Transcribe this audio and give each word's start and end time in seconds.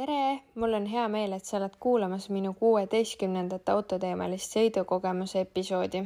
tere, 0.00 0.40
mul 0.56 0.72
on 0.78 0.86
hea 0.88 1.02
meel, 1.12 1.34
et 1.36 1.44
sa 1.44 1.58
oled 1.58 1.74
kuulamas 1.84 2.28
minu 2.32 2.54
kuueteistkümnendat 2.56 3.68
autoteemalist 3.68 4.54
sõidukogemuse 4.56 5.42
episoodi. 5.44 6.00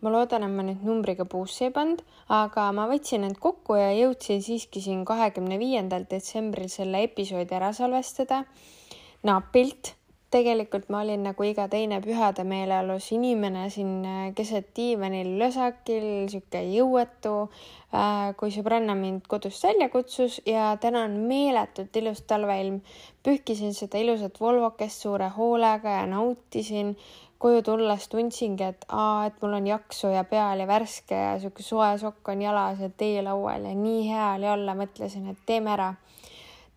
ma 0.00 0.12
loodan, 0.14 0.44
et 0.46 0.54
ma 0.58 0.62
nüüd 0.68 0.84
numbriga 0.86 1.26
puusse 1.32 1.64
ei 1.66 1.72
pannud, 1.74 2.04
aga 2.36 2.68
ma 2.76 2.84
võtsin 2.90 3.26
end 3.26 3.40
kokku 3.42 3.80
ja 3.80 3.88
jõudsin 3.96 4.44
siiski 4.46 4.82
siin 4.84 5.02
kahekümne 5.08 5.58
viiendal 5.58 6.06
detsembril 6.10 6.70
selle 6.70 7.02
episoodi 7.08 7.58
ära 7.58 7.72
salvestada. 7.72 8.44
napilt 9.22 9.94
tegelikult 10.32 10.88
ma 10.92 11.02
olin 11.04 11.26
nagu 11.26 11.44
iga 11.44 11.66
teine 11.70 11.98
pühade 12.04 12.44
meeleolus 12.48 13.10
inimene 13.12 13.66
siin 13.72 14.00
äh, 14.08 14.20
keset 14.36 14.70
diivanil 14.76 15.34
lösakil, 15.40 16.06
sihuke 16.32 16.62
jõuetu, 16.72 17.34
äh, 17.92 18.30
kui 18.40 18.52
sõbranna 18.54 18.96
mind 18.98 19.26
kodust 19.30 19.64
välja 19.66 19.90
kutsus 19.92 20.40
ja 20.48 20.72
täna 20.80 21.04
on 21.08 21.18
meeletult 21.28 21.96
ilus 22.00 22.24
talveilm. 22.28 22.80
pühkisin 23.22 23.74
seda 23.74 24.00
ilusat 24.00 24.40
Volvokest 24.40 25.04
suure 25.04 25.28
hoolega 25.36 25.98
ja 26.00 26.06
nautisin. 26.06 26.96
koju 27.42 27.62
tulles 27.66 28.04
tundsingi, 28.08 28.62
et 28.62 28.84
aa, 28.88 29.26
et 29.26 29.40
mul 29.42 29.56
on 29.56 29.64
jaksu 29.66 30.12
ja 30.14 30.22
peal 30.24 30.60
ja 30.62 30.66
värske 30.66 31.16
ja 31.16 31.32
sihuke 31.42 31.62
soe 31.66 31.88
sokk 31.98 32.28
on 32.28 32.42
jalas 32.42 32.78
ja 32.78 32.88
teelaual 32.88 33.64
ja 33.66 33.74
nii 33.74 34.04
hea 34.08 34.28
oli 34.36 34.48
olla, 34.48 34.76
mõtlesin, 34.78 35.26
et 35.30 35.40
teeme 35.46 35.72
ära 35.74 35.88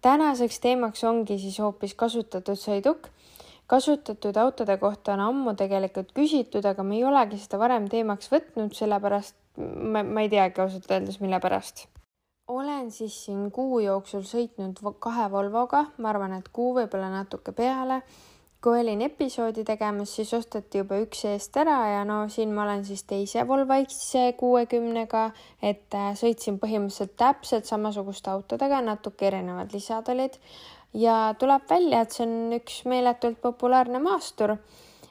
tänaseks 0.02 0.60
teemaks 0.60 1.04
ongi 1.04 1.38
siis 1.38 1.60
hoopis 1.62 1.94
kasutatud 1.94 2.58
sõiduk 2.58 3.12
kasutatud 3.68 4.38
autode 4.38 4.78
kohta 4.78 5.14
on 5.14 5.24
ammu 5.30 5.56
tegelikult 5.58 6.12
küsitud, 6.18 6.66
aga 6.66 6.84
me 6.84 7.00
ei 7.00 7.06
olegi 7.08 7.40
seda 7.42 7.60
varem 7.62 7.90
teemaks 7.90 8.30
võtnud, 8.32 8.76
sellepärast 8.78 9.38
ma, 9.58 10.04
ma 10.04 10.26
ei 10.26 10.30
teagi 10.32 10.62
ausalt 10.62 10.92
öeldes, 10.92 11.20
mille 11.24 11.40
pärast. 11.42 11.88
olen 12.48 12.92
siis 12.92 13.16
siin 13.26 13.50
kuu 13.52 13.80
jooksul 13.80 14.22
sõitnud 14.22 14.78
kahe 15.02 15.26
Volvoga, 15.32 15.88
ma 15.98 16.12
arvan, 16.12 16.38
et 16.38 16.50
kuu, 16.54 16.76
võib-olla 16.78 17.10
natuke 17.10 17.52
peale. 17.52 18.02
kui 18.66 18.80
olin 18.82 19.02
episoodi 19.06 19.62
tegemas, 19.64 20.10
siis 20.16 20.32
osteti 20.34 20.80
juba 20.80 20.98
üks 20.98 21.20
eest 21.30 21.58
ära 21.62 21.76
ja 21.86 22.00
no 22.06 22.24
siin 22.34 22.54
ma 22.54 22.64
olen 22.64 22.86
siis 22.86 23.04
teise 23.06 23.44
Volvo 23.48 23.74
XC60-ga, 23.74 25.26
et 25.62 25.94
äh, 25.94 26.14
sõitsin 26.18 26.58
põhimõtteliselt 26.62 27.14
täpselt 27.18 27.70
samasuguste 27.70 28.32
autodega, 28.34 28.82
natuke 28.82 29.28
erinevad 29.28 29.74
lisad 29.74 30.10
olid 30.10 30.40
ja 30.96 31.36
tuleb 31.40 31.68
välja, 31.70 32.02
et 32.02 32.16
see 32.16 32.26
on 32.26 32.56
üks 32.56 32.82
meeletult 32.90 33.42
populaarne 33.44 34.00
maastur. 34.04 34.58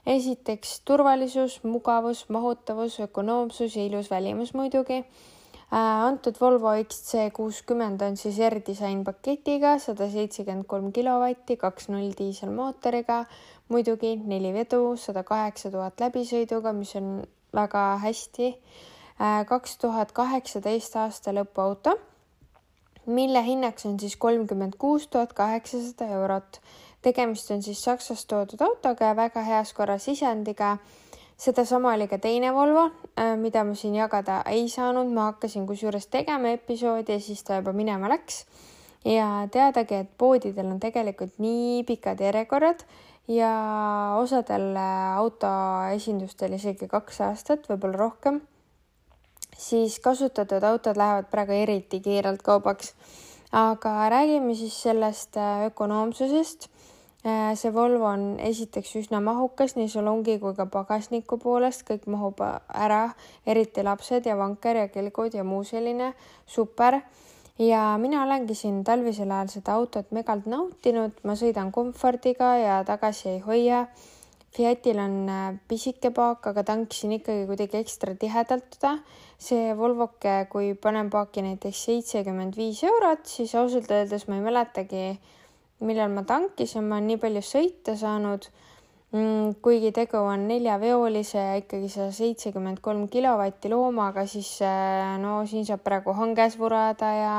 esiteks 0.05 0.83
turvalisus, 0.85 1.63
mugavus, 1.65 2.27
mahutavus, 2.29 2.99
ökonoomsus 3.01 3.77
ja 3.77 3.87
ilus 3.87 4.11
välimus 4.11 4.53
muidugi 4.55 4.99
äh,. 4.99 6.05
antud 6.09 6.37
Volvo 6.41 6.75
XC60 6.77 8.05
on 8.09 8.17
siis 8.17 8.39
R-disain 8.39 9.05
paketiga, 9.05 9.79
sada 9.79 10.11
seitsekümmend 10.11 10.67
kolm 10.67 10.93
kilovatti, 10.93 11.57
kaks 11.57 11.89
null 11.89 12.13
diiselmootoriga, 12.19 13.25
muidugi 13.69 14.17
neli 14.17 14.53
vedu, 14.53 14.97
sada 14.97 15.23
kaheksa 15.23 15.71
tuhat 15.71 16.01
läbisõiduga, 16.01 16.73
mis 16.73 16.97
on 17.01 17.23
väga 17.55 17.85
hästi 18.05 18.51
äh,. 19.21 19.45
kaks 19.49 19.79
tuhat 19.79 20.13
kaheksateist 20.13 20.97
aasta 20.97 21.33
lõpu 21.33 21.65
auto 21.65 21.99
mille 23.07 23.45
hinnaks 23.45 23.87
on 23.87 24.01
siis 24.01 24.17
kolmkümmend 24.17 24.73
kuus 24.79 25.07
tuhat 25.09 25.33
kaheksasada 25.33 26.11
eurot. 26.11 26.61
tegemist 27.03 27.51
on 27.51 27.63
siis 27.63 27.85
Saksast 27.85 28.29
toodud 28.29 28.61
autoga 28.61 29.05
ja 29.05 29.17
väga 29.17 29.43
heas 29.43 29.73
korras 29.73 30.05
sisendiga. 30.05 30.77
sedasama 31.37 31.95
oli 31.95 32.09
ka 32.09 32.19
teine 32.19 32.55
Volvo, 32.55 32.91
äh, 33.19 33.37
mida 33.37 33.65
ma 33.65 33.75
siin 33.75 33.95
jagada 33.95 34.43
ei 34.47 34.69
saanud, 34.69 35.13
ma 35.13 35.25
hakkasin 35.33 35.67
kusjuures 35.67 36.07
tegema 36.07 36.49
episoodi 36.49 37.13
ja 37.13 37.21
siis 37.21 37.43
ta 37.45 37.57
juba 37.57 37.73
minema 37.73 38.09
läks. 38.09 38.47
ja 39.05 39.49
teadagi, 39.51 39.95
et 39.95 40.11
poodidel 40.19 40.67
on 40.67 40.81
tegelikult 40.81 41.39
nii 41.39 41.85
pikad 41.85 42.21
järjekorrad 42.21 42.85
ja 43.29 43.53
osadel 44.19 44.77
autoesindustel 45.17 46.53
isegi 46.53 46.89
kaks 46.89 47.21
aastat, 47.21 47.69
võib-olla 47.69 47.97
rohkem 47.97 48.41
siis 49.59 50.01
kasutatud 50.01 50.63
autod 50.63 50.97
lähevad 50.97 51.31
praegu 51.31 51.53
eriti 51.53 52.01
kiirelt 52.01 52.43
kaubaks. 52.43 52.95
aga 53.53 54.09
räägime 54.11 54.55
siis 54.55 54.83
sellest 54.83 55.37
äh, 55.37 55.67
ökonoomsusest. 55.67 56.69
Äh, 57.27 57.55
see 57.55 57.75
Volvo 57.75 58.05
on 58.05 58.41
esiteks 58.41 58.97
üsna 58.97 59.21
mahukas 59.21 59.77
nii 59.77 59.89
salongi 59.89 60.39
kui 60.39 60.55
ka 60.55 60.67
pagasniku 60.67 61.39
poolest, 61.39 61.85
kõik 61.87 62.09
mahub 62.11 62.43
ära, 62.69 63.15
eriti 63.47 63.83
lapsed 63.87 64.27
ja 64.27 64.35
vanker 64.37 64.77
ja 64.77 64.89
kelgud 64.89 65.35
ja 65.35 65.45
muu 65.45 65.63
selline. 65.65 66.15
Super. 66.47 66.99
Ja 67.59 67.95
mina 68.03 68.25
olengi 68.25 68.55
siin 68.59 68.83
talvisel 68.85 69.31
ajal 69.31 69.49
seda 69.53 69.79
autot 69.79 70.11
megalt 70.11 70.51
nautinud, 70.51 71.15
ma 71.23 71.39
sõidan 71.39 71.71
komfordiga 71.73 72.57
ja 72.59 72.83
tagasi 72.85 73.29
ei 73.37 73.39
hoia 73.47 73.87
Fiatil 74.55 75.01
on 75.03 75.15
äh, 75.27 75.55
pisike 75.67 76.13
paak, 76.15 76.47
aga 76.53 76.63
tankisin 76.63 77.17
ikkagi 77.17 77.47
kuidagi 77.49 77.81
ekstra 77.81 78.15
tihedalt 78.15 78.69
teda. 78.77 78.99
see 79.45 79.75
Volvoke, 79.77 80.47
kui 80.49 80.73
panen 80.79 81.11
paaki 81.11 81.43
näiteks 81.43 81.81
seitsekümmend 81.89 82.55
viis 82.57 82.85
eurot, 82.87 83.27
siis 83.27 83.55
ausalt 83.59 83.91
öeldes 83.91 84.29
ma 84.29 84.39
ei 84.39 84.45
mäletagi, 84.45 85.03
millal 85.85 86.15
ma 86.15 86.23
tankisin, 86.25 86.87
ma 86.87 87.01
olen 87.01 87.11
nii 87.11 87.19
palju 87.21 87.43
sõita 87.45 87.97
saanud 87.99 88.47
mm,. 89.11 89.59
kuigi 89.61 89.91
tegu 89.93 90.23
on 90.23 90.47
neljaveolise 90.49 91.39
ja 91.43 91.61
ikkagi 91.61 91.91
sada 91.91 92.15
seitsekümmend 92.15 92.81
kolm 92.81 93.09
kilovatti 93.11 93.75
loomaga, 93.75 94.25
siis 94.31 94.55
äh, 94.63 95.19
no 95.21 95.41
siin 95.51 95.67
saab 95.67 95.83
praegu 95.85 96.15
hanges 96.15 96.59
vurada 96.63 97.11
ja 97.19 97.39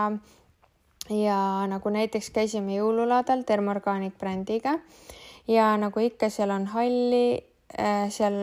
ja 1.09 1.39
nagu 1.71 1.89
näiteks 1.93 2.31
käisime 2.35 2.75
jõululaadal 2.79 3.47
Thermorganic 3.47 4.19
brändiga 4.19 4.81
ja 5.47 5.75
nagu 5.77 5.99
ikka, 5.99 6.29
seal 6.29 6.49
on 6.49 6.65
halli 6.73 7.43
äh,, 7.79 8.09
seal 8.09 8.41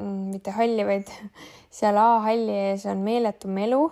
mm, 0.00 0.26
mitte 0.34 0.54
halli, 0.56 0.84
vaid 0.86 1.08
seal 1.80 1.96
A-halli 1.96 2.56
ees 2.70 2.86
on 2.90 3.04
meeletu 3.06 3.48
melu 3.48 3.86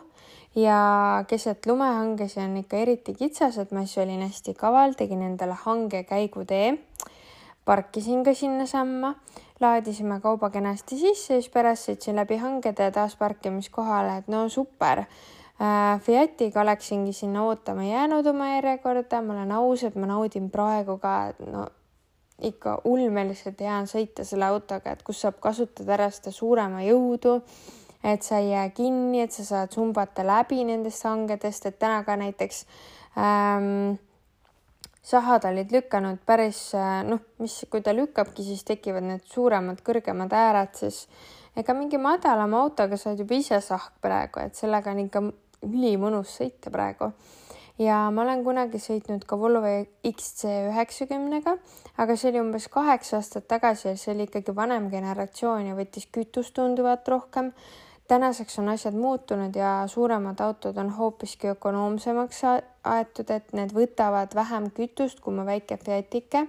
ja 0.57 1.25
keset 1.29 1.67
lumehangesi 1.67 2.41
on 2.41 2.57
ikka 2.57 2.77
eriti 2.77 3.15
kitsas, 3.15 3.59
et 3.59 3.73
ma 3.73 3.85
siis 3.87 4.05
olin 4.05 4.23
hästi 4.27 4.55
kaval, 4.55 4.97
tegin 4.99 5.23
endale 5.23 5.57
hangekäigutee. 5.65 6.79
parkisin 7.65 8.25
ka 8.25 8.33
sinnasamma, 8.35 9.15
laadisime 9.61 10.21
kauba 10.21 10.51
kenasti 10.51 10.97
sisse, 10.97 11.35
siis 11.35 11.51
pärast 11.53 11.91
sõitsin 11.91 12.17
läbi 12.17 12.39
hangede 12.41 12.91
taas 12.91 13.17
parkimiskohale, 13.17 14.17
et 14.19 14.29
no 14.29 14.49
super 14.49 15.05
äh,. 15.05 16.01
Fiatiga 16.01 16.61
oleksingi 16.61 17.13
sinna 17.13 17.43
ootama 17.45 17.85
jäänud 17.85 18.27
oma 18.27 18.55
järjekorda, 18.55 19.23
ma 19.23 19.35
olen 19.35 19.53
aus, 19.53 19.85
et 19.85 19.97
ma 19.97 20.07
naudin 20.07 20.51
praegu 20.51 20.99
ka 20.99 21.33
no 21.47 21.67
ikka 22.43 22.81
ulmeliselt 22.87 23.61
hea 23.61 23.75
on 23.81 23.89
sõita 23.91 24.25
selle 24.27 24.47
autoga, 24.47 24.93
et 24.93 25.03
kus 25.07 25.25
saab 25.25 25.41
kasutada 25.43 25.97
ära 25.97 26.11
seda 26.15 26.31
suurema 26.35 26.85
jõudu, 26.87 27.39
et 28.07 28.23
sa 28.23 28.39
ei 28.39 28.53
jää 28.53 28.69
kinni, 28.77 29.23
et 29.25 29.35
sa 29.35 29.45
saad 29.45 29.75
sumbata 29.75 30.27
läbi 30.27 30.63
nendest 30.67 31.07
hangedest, 31.09 31.67
et 31.67 31.79
täna 31.83 32.05
ka 32.07 32.15
näiteks 32.21 32.61
ähm, 33.19 33.99
sahad 35.03 35.49
olid 35.51 35.73
lükanud 35.75 36.23
päris 36.27 36.61
noh, 37.09 37.25
mis, 37.43 37.59
kui 37.71 37.83
ta 37.83 37.95
lükkabki, 37.97 38.45
siis 38.47 38.63
tekivad 38.69 39.07
need 39.09 39.27
suuremad, 39.27 39.83
kõrgemad 39.87 40.35
ääred, 40.35 40.79
siis 40.79 41.07
ega 41.59 41.75
mingi 41.75 41.99
madalama 41.99 42.63
autoga 42.63 43.01
saad 43.01 43.19
juba 43.19 43.35
ise 43.35 43.59
sahk 43.65 43.99
praegu, 44.05 44.45
et 44.47 44.55
sellega 44.55 44.95
on 44.95 45.03
ikka 45.09 45.25
ülimõnus 45.67 46.39
sõita 46.39 46.71
praegu 46.71 47.11
ja 47.79 47.99
ma 48.11 48.23
olen 48.25 48.43
kunagi 48.45 48.81
sõitnud 48.83 49.25
ka 49.29 49.39
Volvo 49.39 49.71
XC90-ga, 50.07 51.55
aga 52.03 52.17
see 52.19 52.33
oli 52.33 52.43
umbes 52.43 52.69
kaheksa 52.73 53.21
aastat 53.21 53.47
tagasi 53.51 53.93
ja 53.93 53.97
see 53.97 54.15
oli 54.15 54.27
ikkagi 54.29 54.55
vanem 54.55 54.89
generatsioon 54.91 55.71
ja 55.71 55.77
võttis 55.79 56.09
kütust 56.13 56.57
tunduvalt 56.59 57.09
rohkem. 57.09 57.53
tänaseks 58.09 58.59
on 58.59 58.69
asjad 58.73 58.95
muutunud 58.95 59.57
ja 59.57 59.85
suuremad 59.87 60.41
autod 60.41 60.77
on 60.77 60.91
hoopiski 60.91 61.49
ökonoomsemaks 61.49 62.43
aetud, 62.85 63.31
et 63.31 63.53
need 63.53 63.75
võtavad 63.77 64.35
vähem 64.35 64.71
kütust 64.71 65.21
kui 65.21 65.35
mu 65.35 65.45
väike 65.45 65.77
Fiatike. 65.77 66.49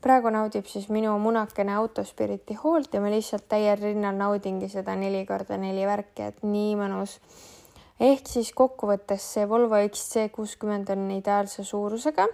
praegu 0.00 0.30
naudib 0.30 0.66
siis 0.66 0.88
minu 0.88 1.18
munakene 1.18 1.74
autospiriti 1.74 2.54
hoolt 2.54 2.94
ja 2.94 3.00
ma 3.00 3.10
lihtsalt 3.10 3.48
täiel 3.48 3.78
rinnal 3.78 4.14
naudingi 4.14 4.68
seda 4.68 4.94
neli 4.96 5.26
korda 5.26 5.56
neli 5.56 5.86
värki, 5.86 6.22
et 6.22 6.42
nii 6.42 6.76
mõnus 6.76 7.20
ehk 8.00 8.28
siis 8.28 8.52
kokkuvõttes 8.56 9.24
see 9.34 9.48
Volvo 9.48 9.76
XC60 9.76 10.94
on 10.96 11.10
ideaalse 11.10 11.64
suurusega. 11.64 12.26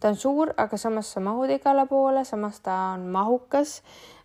ta 0.00 0.08
on 0.08 0.16
suur, 0.16 0.52
aga 0.56 0.76
samas 0.76 1.12
sa 1.12 1.20
mahud 1.20 1.50
igale 1.50 1.86
poole, 1.88 2.24
samas 2.24 2.60
ta 2.60 2.74
on 2.94 3.06
mahukas 3.08 3.82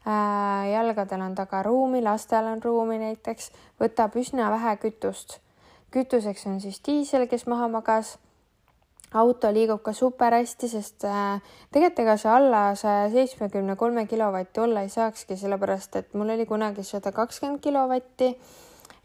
äh,. 0.08 0.72
jalgadel 0.74 1.22
on 1.22 1.36
taga 1.36 1.64
ruumi, 1.64 2.02
lastel 2.02 2.46
on 2.46 2.64
ruumi 2.64 2.98
näiteks, 3.00 3.52
võtab 3.80 4.16
üsna 4.16 4.50
vähe 4.52 4.76
kütust. 4.78 5.40
kütuseks 5.92 6.48
on 6.48 6.62
siis 6.62 6.82
diisel, 6.86 7.28
kes 7.28 7.48
maha 7.48 7.68
magas 7.68 8.18
auto 9.14 9.50
liigub 9.52 9.82
ka 9.82 9.94
super 9.94 10.34
hästi, 10.34 10.70
sest 10.70 11.06
äh, 11.08 11.42
tegelikult 11.72 12.04
ega 12.04 12.16
see 12.18 12.32
alla 12.32 12.64
saja 12.78 13.10
seitsmekümne 13.14 13.76
kolme 13.76 14.06
kilovatti 14.06 14.62
olla 14.62 14.84
ei 14.86 14.90
saakski, 14.90 15.38
sellepärast 15.38 15.96
et 15.96 16.14
mul 16.14 16.30
oli 16.36 16.46
kunagi 16.46 16.84
sada 16.84 17.12
kakskümmend 17.12 17.62
kilovatti 17.64 18.36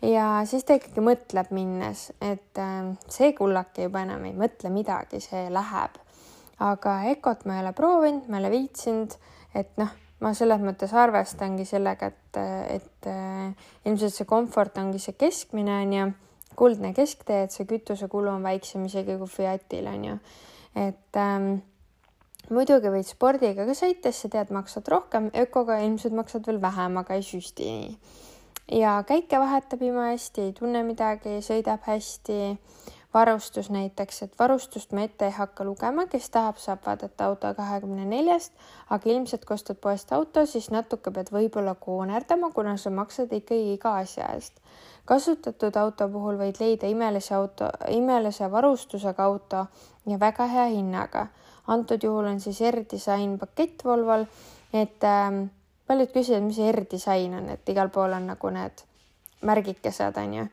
ja 0.04 0.28
siis 0.48 0.66
ta 0.66 0.76
ikkagi 0.78 1.02
mõtleb 1.04 1.50
minnes, 1.54 2.08
et 2.22 2.60
äh, 2.60 2.94
see 3.10 3.32
kullake 3.36 3.88
juba 3.88 4.04
enam 4.04 4.24
ei 4.28 4.34
mõtle 4.36 4.72
midagi, 4.74 5.22
see 5.24 5.48
läheb. 5.52 6.00
aga 6.64 7.00
Ecot 7.10 7.44
ma 7.48 7.58
ei 7.58 7.64
ole 7.64 7.72
proovinud, 7.74 8.28
ma 8.28 8.38
ei 8.38 8.44
ole 8.44 8.50
viitsinud, 8.52 9.16
et 9.58 9.72
noh, 9.80 9.90
ma 10.22 10.30
selles 10.36 10.62
mõttes 10.62 10.94
arvestangi 10.96 11.66
sellega, 11.68 12.12
et, 12.12 12.40
et 12.76 13.08
äh, 13.10 13.68
ilmselt 13.84 14.14
see 14.14 14.28
komfort 14.28 14.78
ongi 14.78 15.02
see 15.02 15.16
keskmine 15.18 15.80
on 15.82 15.94
ju, 15.98 16.08
kuldne 16.54 16.92
kesktee, 16.94 17.44
et 17.44 17.54
see 17.54 17.66
kütusekulu 17.68 18.30
on 18.30 18.44
väiksem 18.46 18.84
isegi 18.86 19.18
kui 19.18 19.30
Fiatil 19.30 19.88
on 19.90 20.04
ju, 20.06 20.18
et 20.86 21.18
ähm, 21.18 21.56
muidugi 22.54 22.92
võid 22.92 23.08
spordiga 23.08 23.66
ka 23.66 23.74
sõites, 23.76 24.20
sa 24.20 24.30
tead, 24.30 24.52
maksad 24.54 24.88
rohkem, 24.92 25.30
ökoga 25.44 25.80
ilmselt 25.84 26.14
maksad 26.16 26.46
veel 26.46 26.60
vähem, 26.62 27.00
aga 27.00 27.18
ei 27.18 27.26
süsti 27.26 27.70
nii. 27.70 28.22
Ja 28.72 29.02
käike 29.06 29.40
vahetab 29.40 29.82
jumala 29.82 30.14
hästi, 30.14 30.48
ei 30.48 30.52
tunne 30.52 30.82
midagi, 30.82 31.40
sõidab 31.44 31.84
hästi 31.86 32.38
varustus 33.14 33.70
näiteks, 33.70 34.22
et 34.22 34.32
varustust 34.38 34.92
ma 34.92 35.04
ette 35.06 35.28
ei 35.28 35.34
hakka 35.36 35.64
lugema, 35.64 36.06
kes 36.10 36.26
tahab, 36.34 36.58
saab 36.58 36.82
vaadata 36.86 37.28
auto 37.28 37.52
kahekümne 37.54 38.04
neljast, 38.10 38.52
aga 38.90 39.10
ilmselt 39.10 39.44
kui 39.46 39.54
ostad 39.54 39.78
poest 39.80 40.12
auto, 40.12 40.46
siis 40.50 40.70
natuke 40.74 41.12
pead 41.14 41.30
võib-olla 41.34 41.76
koonerdama, 41.80 42.50
kuna 42.56 42.76
sa 42.80 42.90
maksad 42.90 43.32
ikkagi 43.32 43.76
iga 43.76 43.96
asja 44.02 44.32
eest. 44.34 44.60
kasutatud 45.04 45.76
auto 45.76 46.08
puhul 46.08 46.38
võid 46.40 46.58
leida 46.60 46.88
imelise 46.88 47.34
auto, 47.36 47.68
imelise 47.92 48.50
varustusega 48.50 49.24
auto 49.24 49.66
ja 50.08 50.18
väga 50.20 50.46
hea 50.48 50.66
hinnaga. 50.72 51.26
antud 51.66 52.02
juhul 52.02 52.26
on 52.26 52.40
siis 52.40 52.60
R-disain 52.60 53.38
pakett 53.38 53.84
Volvol, 53.84 54.26
et 54.72 55.04
äh, 55.04 55.44
paljud 55.86 56.12
küsivad, 56.14 56.46
mis 56.46 56.58
see 56.60 56.70
R-disain 56.72 57.34
on, 57.40 57.50
et 57.54 57.68
igal 57.68 57.90
pool 57.92 58.16
on 58.16 58.30
nagu 58.32 58.50
need 58.54 58.84
märgikesed, 59.44 60.16
on 60.20 60.38
ju. 60.38 60.46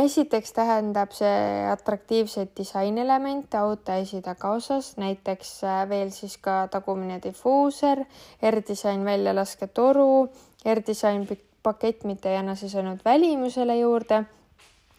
Esiteks 0.00 0.52
tähendab 0.54 1.10
see 1.16 1.66
atraktiivseid 1.66 2.52
disainelemente 2.56 3.58
auto 3.58 3.96
esitagaosas, 3.98 4.92
näiteks 5.02 5.54
äh, 5.66 5.80
veel 5.90 6.12
siis 6.14 6.36
ka 6.38 6.62
tagumine 6.70 7.18
difuuser, 7.22 8.04
R-disain 8.52 9.04
väljalasketoru, 9.04 10.28
R-disain 10.74 11.26
pakett 11.62 12.06
mitte 12.06 12.30
ei 12.30 12.38
anna 12.38 12.54
siis 12.54 12.76
ainult 12.78 13.04
välimusele 13.04 13.80
juurde 13.80 14.24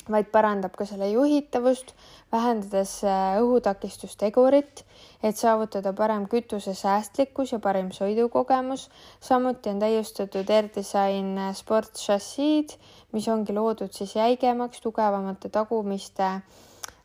vaid 0.10 0.32
parandab 0.34 0.76
ka 0.78 0.86
selle 0.90 1.10
juhitavust, 1.12 1.94
vähendades 2.32 3.02
äh, 3.06 3.38
õhutakistustegurit, 3.42 4.84
et 5.24 5.38
saavutada 5.38 5.94
parem 5.94 6.26
kütusesäästlikkus 6.30 7.52
ja 7.54 7.60
parem 7.60 7.92
sõidukogemus. 7.96 8.90
samuti 9.20 9.70
on 9.70 9.80
täiustatud 9.80 10.50
AirDesign 10.50 11.38
äh, 11.38 11.54
sportšassiid, 11.56 12.76
mis 13.12 13.28
ongi 13.28 13.54
loodud 13.54 13.94
siis 13.94 14.16
jäigemaks, 14.16 14.82
tugevamate 14.82 15.50
tagumiste 15.50 16.32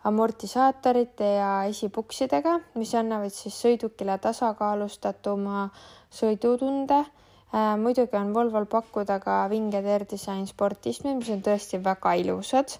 amortisaatorite 0.04 1.34
ja 1.34 1.50
esipuksidega, 1.68 2.60
mis 2.74 2.94
annavad 2.94 3.34
siis 3.34 3.60
sõidukile 3.62 4.18
tasakaalustatuma 4.18 5.68
sõidutunde 6.10 7.02
äh, 7.02 7.76
muidugi 7.76 8.16
on 8.16 8.34
Volvol 8.34 8.66
pakkuda 8.66 9.20
ka 9.20 9.44
vinged 9.50 9.84
AirDesign 9.84 10.46
sportismid, 10.46 11.20
mis 11.20 11.32
on 11.36 11.44
tõesti 11.44 11.82
väga 11.84 12.14
ilusad 12.22 12.78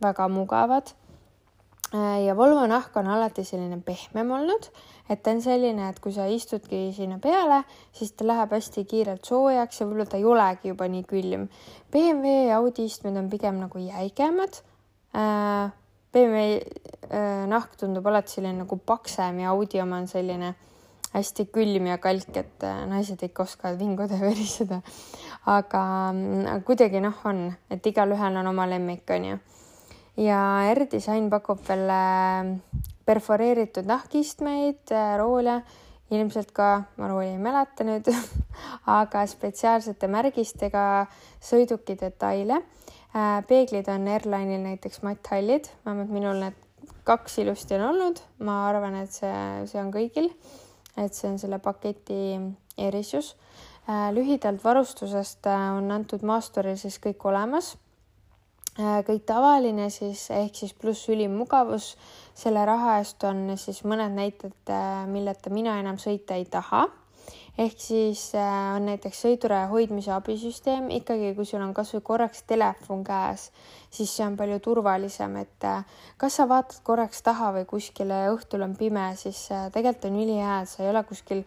väga 0.00 0.28
mugavad. 0.28 0.92
Äh, 1.94 2.24
ja 2.26 2.34
Volvo 2.34 2.64
nahk 2.66 2.96
on 2.98 3.06
alati 3.06 3.44
selline 3.46 3.76
pehmem 3.86 4.32
olnud, 4.34 4.66
et 5.06 5.20
ta 5.22 5.30
on 5.30 5.42
selline, 5.44 5.92
et 5.92 6.00
kui 6.02 6.10
sa 6.16 6.24
istudki 6.26 6.88
sinna 6.96 7.20
peale, 7.22 7.60
siis 7.94 8.10
ta 8.18 8.26
läheb 8.26 8.50
hästi 8.56 8.82
kiirelt 8.90 9.28
soojaks 9.28 9.78
ja 9.78 9.86
võib-olla 9.86 10.08
ta 10.10 10.18
ei 10.18 10.26
olegi 10.26 10.72
juba 10.72 10.88
nii 10.90 11.04
külm. 11.06 11.46
BMW 11.94 12.48
ja 12.48 12.58
Audi 12.58 12.88
istmed 12.90 13.14
on 13.20 13.30
pigem 13.30 13.62
nagu 13.62 13.78
jäigemad. 13.78 14.58
Äh, 15.14 15.70
BMW 16.10 16.58
äh, 16.58 17.46
nahk 17.52 17.78
tundub 17.78 18.10
alati 18.10 18.40
selline 18.40 18.64
nagu 18.64 18.80
paksem 18.82 19.44
ja 19.44 19.54
Audi 19.54 19.82
oma 19.84 20.02
on 20.02 20.10
selline 20.10 20.56
hästi 21.14 21.46
külm 21.54 21.92
ja 21.92 22.00
kalk, 22.02 22.34
et 22.34 22.70
naised 22.90 23.22
ikka 23.22 23.46
oskavad 23.46 23.78
vinguda 23.78 24.16
ja 24.18 24.26
veriseda. 24.26 24.82
aga 25.46 25.84
kuidagi 26.66 26.98
noh, 27.04 27.22
on, 27.30 27.52
et 27.70 27.86
igalühel 27.86 28.42
on 28.42 28.50
oma 28.50 28.66
lemmik, 28.66 29.06
onju 29.14 29.38
ja 30.20 30.40
R-disain 30.74 31.28
pakub 31.30 31.62
veel 31.66 31.90
äh, 31.90 32.52
perforeeritud 33.06 33.88
nahkistmeid, 33.88 34.86
äh, 34.94 35.14
roole, 35.20 35.60
ilmselt 36.14 36.52
ka, 36.54 36.84
ma 37.00 37.08
rooli 37.10 37.32
ei 37.32 37.40
mäleta 37.42 37.86
nüüd 37.86 38.10
aga 38.98 39.24
spetsiaalsete 39.30 40.08
märgistega 40.12 41.06
sõiduki 41.42 41.98
detaile. 42.00 42.60
Äh, 43.14 43.40
peeglid 43.48 43.88
on 43.92 44.08
Airline'il 44.10 44.62
näiteks 44.62 45.02
matthallid, 45.06 45.70
vähemalt 45.86 46.12
minul 46.14 46.42
need 46.42 46.60
kaks 47.04 47.38
ilusti 47.42 47.76
on 47.76 47.88
olnud, 47.90 48.20
ma 48.44 48.64
arvan, 48.70 48.96
et 49.02 49.12
see, 49.12 49.32
see 49.68 49.80
on 49.80 49.90
kõigil, 49.92 50.30
et 51.00 51.12
see 51.16 51.28
on 51.28 51.40
selle 51.40 51.58
paketi 51.60 52.38
erisus. 52.80 53.34
lühidalt 54.16 54.62
varustusest 54.64 55.44
on 55.46 55.90
antud 55.92 56.22
maasturil 56.24 56.78
siis 56.80 56.96
kõik 57.04 57.26
olemas. 57.28 57.74
Äh, 57.74 57.83
kõik 58.74 59.22
tavaline 59.26 59.86
siis 59.90 60.26
ehk 60.34 60.56
siis 60.58 60.74
pluss 60.74 61.08
ülim 61.08 61.36
mugavus. 61.38 61.96
selle 62.34 62.64
raha 62.66 62.98
eest 62.98 63.22
on 63.24 63.52
siis 63.56 63.84
mõned 63.84 64.10
näited, 64.10 64.56
äh, 64.68 65.06
milleta 65.06 65.50
mina 65.50 65.78
enam 65.78 65.96
sõita 65.96 66.34
ei 66.34 66.44
taha. 66.44 66.88
ehk 67.58 67.78
siis 67.78 68.34
äh, 68.34 68.74
on 68.76 68.86
näiteks 68.86 69.20
sõiduraja 69.22 69.68
hoidmise 69.70 70.10
abisüsteem, 70.10 70.90
ikkagi 70.90 71.34
kui 71.36 71.46
sul 71.46 71.62
on 71.62 71.74
kasvõi 71.74 72.00
korraks 72.02 72.42
telefon 72.42 73.04
käes, 73.04 73.52
siis 73.90 74.10
see 74.16 74.26
on 74.26 74.36
palju 74.36 74.58
turvalisem, 74.58 75.36
et 75.36 75.68
kas 76.16 76.34
sa 76.34 76.48
vaatad 76.48 76.82
korraks 76.82 77.22
taha 77.22 77.52
või 77.52 77.64
kuskile 77.64 78.24
ja 78.24 78.34
õhtul 78.34 78.66
on 78.66 78.74
pime, 78.76 79.14
siis 79.14 79.46
tegelikult 79.72 80.10
on 80.10 80.18
ülihea, 80.18 80.60
et 80.62 80.68
sa 80.68 80.82
ei 80.82 80.90
ole 80.90 81.04
kuskil 81.04 81.44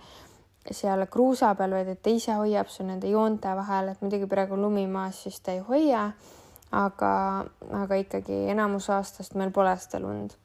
seal 0.72 1.06
kruusa 1.12 1.54
peal, 1.56 1.76
vaid 1.76 1.92
et 1.92 2.02
ta 2.02 2.10
ise 2.10 2.40
hoiab 2.40 2.72
su 2.72 2.88
nende 2.88 3.12
joonte 3.12 3.52
vahel, 3.56 3.92
et 3.92 4.02
muidugi 4.02 4.28
praegu 4.32 4.56
lumi 4.56 4.88
maas, 4.88 5.24
siis 5.24 5.40
ta 5.44 5.52
ei 5.52 5.60
hoia 5.60 6.14
aga, 6.72 7.12
aga 7.84 8.02
ikkagi 8.02 8.48
enamus 8.52 8.90
aastast 8.92 9.38
meil 9.40 9.54
pole 9.56 9.74
seda 9.80 10.02
lund. 10.04 10.36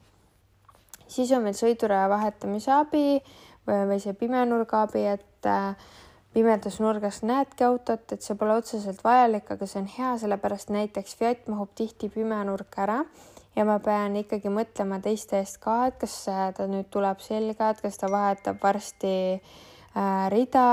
siis 1.07 1.33
on 1.37 1.45
veel 1.45 1.57
sõiduraja 1.57 2.09
vahetamise 2.09 2.73
abi 2.73 3.21
või, 3.67 3.83
või 3.91 3.99
see 4.01 4.15
pimenurga 4.17 4.87
abi, 4.87 5.05
et 5.17 5.49
äh, 5.49 5.75
pimedas 6.33 6.79
nurgas 6.81 7.21
näedki 7.27 7.67
autot, 7.67 8.13
et 8.13 8.23
see 8.23 8.37
pole 8.39 8.57
otseselt 8.57 9.03
vajalik, 9.05 9.51
aga 9.53 9.69
see 9.69 9.83
on 9.83 9.91
hea, 9.99 10.15
sellepärast 10.23 10.73
näiteks 10.73 11.17
Fiat 11.19 11.49
mahub 11.53 11.75
tihti 11.77 12.09
pimenurka 12.13 12.87
ära 12.87 12.99
ja 13.57 13.67
ma 13.69 13.79
pean 13.85 14.17
ikkagi 14.17 14.49
mõtlema 14.53 15.01
teiste 15.05 15.43
eest 15.43 15.61
ka, 15.61 15.83
et 15.91 15.99
kas 16.01 16.17
ta 16.57 16.69
nüüd 16.71 16.89
tuleb 16.93 17.21
selga, 17.21 17.73
et 17.73 17.83
kas 17.85 18.01
ta 18.01 18.09
vahetab 18.13 18.63
varsti 18.63 19.15
äh, 19.37 20.29
rida 20.33 20.69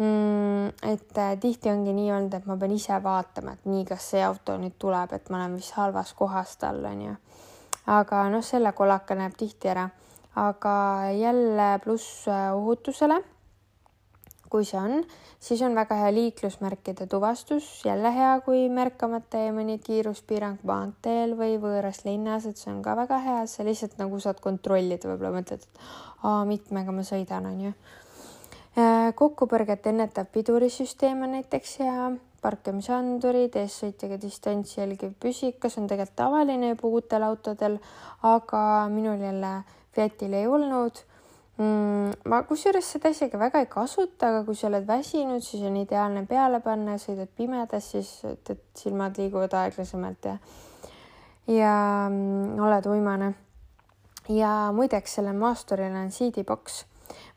mm,? 0.00 0.68
et 0.92 1.18
äh, 1.18 1.36
tihti 1.40 1.70
ongi 1.70 1.94
nii 1.94 2.12
olnud, 2.12 2.34
et 2.34 2.46
ma 2.48 2.56
pean 2.60 2.74
ise 2.74 2.98
vaatama, 3.04 3.56
et 3.56 3.68
nii, 3.68 3.84
kas 3.88 4.10
see 4.14 4.22
auto 4.24 4.56
nüüd 4.60 4.78
tuleb, 4.80 5.12
et 5.16 5.30
ma 5.30 5.42
olen 5.42 5.58
vist 5.60 5.76
halvas 5.78 6.14
kohas 6.18 6.56
tal 6.60 6.84
onju. 6.92 7.16
aga 7.90 8.28
noh, 8.32 8.44
selle 8.44 8.72
kolaka 8.76 9.16
näeb 9.18 9.36
tihti 9.38 9.72
ära, 9.72 9.88
aga 10.40 10.74
jälle 11.16 11.72
pluss 11.84 12.28
äh, 12.28 12.48
ohutusele. 12.56 13.20
kui 14.50 14.64
see 14.66 14.80
on, 14.80 15.04
siis 15.38 15.60
on 15.62 15.76
väga 15.78 15.94
hea 15.94 16.08
liiklusmärkide 16.10 17.04
tuvastus, 17.06 17.68
jälle 17.86 18.10
hea, 18.10 18.32
kui 18.42 18.64
märkamata 18.66 19.44
jäi 19.44 19.52
mõni 19.54 19.76
kiiruspiirang 19.78 20.64
maanteel 20.66 21.36
või 21.38 21.54
võõras 21.62 22.02
linnas, 22.02 22.48
et 22.50 22.58
see 22.58 22.72
on 22.72 22.80
ka 22.82 22.96
väga 22.98 23.20
hea, 23.22 23.44
sa 23.46 23.62
lihtsalt 23.68 23.94
nagu 24.02 24.18
saad 24.18 24.42
kontrollida, 24.42 25.06
võib-olla 25.06 25.36
mõtled, 25.36 25.62
et 25.62 25.86
aa, 26.24 26.42
mitmega 26.50 26.90
ma 26.90 27.06
sõidan, 27.06 27.46
onju 27.52 27.70
kokkupõrget 29.18 29.86
ennetav 29.90 30.28
pidurisüsteem 30.32 31.22
on 31.26 31.32
näiteks 31.34 31.78
hea, 31.82 32.10
parkimisandurid, 32.40 33.56
eessõitjaga 33.60 34.16
distantsi 34.20 34.80
jälgiv 34.80 35.12
püsikas 35.20 35.76
on 35.78 35.88
tegelikult 35.90 36.16
tavaline 36.16 36.70
juba 36.70 36.88
uutel 36.88 37.26
autodel, 37.26 37.78
aga 38.22 38.62
minul 38.92 39.20
jälle 39.20 39.52
Fiatil 39.90 40.32
ei 40.38 40.46
olnud 40.46 41.02
mm,. 41.58 42.12
ma 42.30 42.42
kusjuures 42.48 42.92
seda 42.94 43.10
isegi 43.12 43.38
väga 43.38 43.60
ei 43.60 43.68
kasuta, 43.68 44.30
aga 44.30 44.44
kui 44.46 44.56
sa 44.56 44.68
oled 44.70 44.86
väsinud, 44.86 45.42
siis 45.44 45.66
on 45.66 45.76
ideaalne 45.82 46.24
peale 46.30 46.62
panna 46.64 46.96
ja 46.96 47.02
sõidad 47.02 47.30
pimedas, 47.36 47.90
siis 47.92 48.12
et 48.30 48.54
silmad 48.78 49.18
liiguvad 49.20 49.56
aeglasemalt 49.64 50.30
ja 50.30 50.38
ja 51.50 51.74
mm, 52.08 52.60
oled 52.62 52.86
uimane. 52.86 53.34
ja 54.28 54.70
muideks, 54.72 55.18
sellel 55.18 55.36
maasturil 55.36 55.96
on 55.96 56.14
CD-boks 56.14 56.84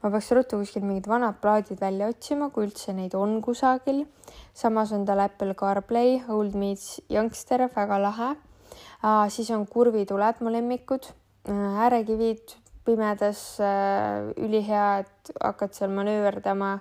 ma 0.01 0.09
peaks 0.13 0.31
ruttu 0.35 0.59
kuskilt 0.61 0.85
mingid 0.85 1.07
vanad 1.09 1.39
plaadid 1.41 1.79
välja 1.81 2.09
otsima, 2.11 2.49
kui 2.49 2.67
üldse 2.67 2.93
neid 2.93 3.15
on 3.15 3.39
kusagil. 3.41 4.05
samas 4.53 4.91
on 4.91 5.05
tal 5.05 5.19
Apple 5.19 5.53
CarPlay, 5.53 6.21
Old 6.29 6.55
Meets 6.55 7.01
Youngster, 7.09 7.69
väga 7.75 8.01
lahe. 8.01 8.35
siis 9.29 9.51
on 9.51 9.67
kurvituled 9.67 10.41
mu 10.41 10.51
lemmikud, 10.51 11.09
äh, 11.49 11.79
äärekivid 11.85 12.55
pimedas, 12.85 13.59
äh, 13.59 14.33
ülihea, 14.37 14.99
et 14.99 15.31
hakkad 15.39 15.73
seal 15.73 15.91
manööverdama 15.91 16.79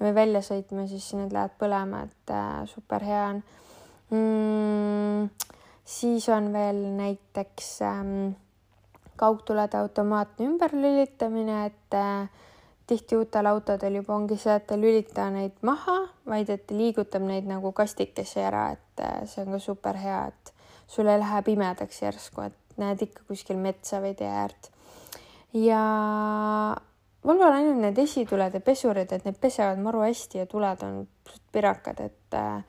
või 0.00 0.14
välja 0.14 0.42
sõitma, 0.44 0.86
siis 0.88 1.12
need 1.16 1.32
lähevad 1.32 1.56
põlema, 1.60 2.02
et 2.06 2.32
äh, 2.32 2.66
super 2.70 3.04
hea 3.04 3.22
on 3.32 3.42
mm,. 4.10 5.30
siis 5.84 6.28
on 6.32 6.52
veel 6.52 6.82
näiteks 6.98 7.70
ähm, 7.82 8.12
kaugtulede 9.18 9.78
automaatne 9.78 10.46
ümberlülitamine, 10.46 11.64
et 11.66 11.96
äh, 11.96 12.28
tihti 12.86 13.18
uutel 13.18 13.46
autodel 13.50 14.00
juba 14.00 14.14
ongi 14.16 14.38
see, 14.40 14.54
et 14.56 14.70
ei 14.72 14.80
lülita 14.80 15.28
neid 15.34 15.58
maha, 15.66 15.98
vaid 16.28 16.50
et 16.54 16.70
liigutab 16.72 17.24
neid 17.26 17.48
nagu 17.48 17.72
kastikesse 17.76 18.42
ära, 18.48 18.70
et 18.76 19.04
äh, 19.04 19.20
see 19.28 19.44
on 19.44 19.56
ka 19.56 19.62
super 19.62 20.00
hea, 20.00 20.24
et 20.32 20.54
sul 20.88 21.10
ei 21.10 21.20
lähe 21.20 21.42
pimedaks 21.46 22.02
järsku, 22.02 22.48
et 22.48 22.80
näed 22.80 23.02
ikka 23.08 23.26
kuskil 23.28 23.60
metsa 23.60 24.02
või 24.04 24.14
tee 24.18 24.30
äärt. 24.30 24.70
ja 25.52 25.82
Volval 27.26 27.52
ainult 27.52 27.80
need 27.82 27.98
esitulede 27.98 28.60
pesurid, 28.64 29.10
et 29.12 29.24
need 29.26 29.36
pesevad 29.42 29.80
maru 29.82 30.04
hästi 30.04 30.38
ja 30.38 30.46
tuled 30.46 30.84
on 30.86 31.00
pirakad, 31.52 31.98
et 32.00 32.36
äh, 32.38 32.62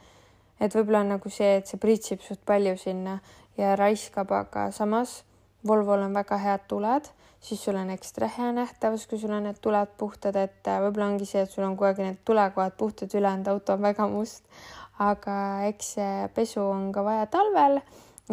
et 0.59 0.75
võib-olla 0.75 1.03
on 1.05 1.13
nagu 1.15 1.31
see, 1.31 1.59
et 1.59 1.69
see 1.69 1.79
pritsib 1.79 2.23
suht 2.23 2.41
palju 2.47 2.75
sinna 2.79 3.19
ja 3.59 3.75
raiskab, 3.79 4.31
aga 4.35 4.69
samas 4.75 5.21
Volvol 5.67 6.05
on 6.05 6.13
väga 6.15 6.37
head 6.39 6.67
tuled, 6.71 7.07
siis 7.43 7.63
sul 7.63 7.75
on 7.75 7.89
ekstra 7.91 8.29
hea 8.31 8.51
nähtavus, 8.55 9.05
kui 9.07 9.19
sul 9.19 9.33
on 9.35 9.43
need 9.43 9.59
tuled 9.61 9.95
puhtad, 9.99 10.37
et 10.39 10.67
äh, 10.67 10.79
võib-olla 10.83 11.09
ongi 11.11 11.27
see, 11.27 11.43
et 11.43 11.51
sul 11.51 11.65
on 11.67 11.75
kogu 11.75 11.89
aeg 11.89 11.99
need 12.03 12.21
tulekohad 12.27 12.77
puhtad, 12.79 13.15
ülejäänud 13.15 13.49
auto 13.51 13.75
on 13.75 13.83
väga 13.83 14.07
must. 14.07 14.45
aga 14.99 15.33
eks 15.63 15.93
see 15.95 16.27
pesu 16.35 16.59
on 16.59 16.89
ka 16.91 17.03
vaja 17.03 17.27
talvel, 17.31 17.79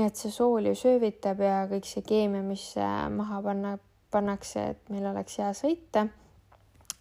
et 0.03 0.17
see 0.19 0.31
sool 0.35 0.67
ju 0.67 0.75
söövitab 0.75 1.43
ja 1.43 1.61
kõik 1.71 1.87
see 1.87 2.03
keemia, 2.07 2.43
mis 2.47 2.73
äh, 2.79 3.07
maha 3.11 3.43
panna, 3.43 3.77
pannakse, 4.11 4.71
et 4.75 4.91
meil 4.91 5.07
oleks 5.11 5.39
hea 5.43 5.53
sõita. 5.55 6.09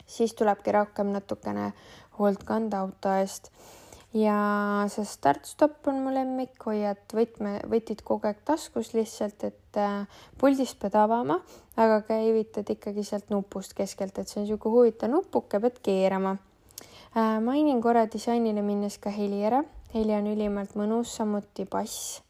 siis 0.06 0.34
tulebki 0.34 0.72
rohkem 0.72 1.14
natukene 1.14 1.72
hoolt 2.20 2.44
kanda 2.46 2.86
auto 2.86 3.14
eest 3.14 3.50
ja 4.16 4.38
see 4.92 5.04
start-stopp 5.08 5.90
on 5.92 6.00
mu 6.06 6.14
lemmik, 6.16 6.56
hoiad 6.64 7.04
võtme, 7.14 7.58
võtid 7.68 8.02
kogu 8.08 8.30
aeg 8.30 8.40
taskus 8.48 8.94
lihtsalt, 8.96 9.44
et 9.44 9.80
äh, 9.80 10.22
puldist 10.40 10.80
pead 10.80 10.96
avama, 11.00 11.42
aga 11.76 12.00
käivitad 12.08 12.70
ikkagi 12.72 13.04
sealt 13.04 13.32
nupust 13.34 13.76
keskelt, 13.76 14.18
et 14.18 14.32
see 14.32 14.40
on 14.40 14.48
niisugune 14.48 14.78
huvitav 14.78 15.12
nupuke, 15.12 15.60
pead 15.60 15.82
keerama 15.84 16.38
äh,. 16.38 17.42
mainin 17.44 17.82
korra 17.84 18.06
disainile 18.12 18.64
minnes 18.64 18.98
ka 19.04 19.12
heli 19.12 19.42
ära, 19.44 19.64
heli 19.94 20.16
on 20.16 20.32
ülimalt 20.32 20.78
mõnus, 20.80 21.12
samuti 21.20 21.68
bass, 21.68 22.22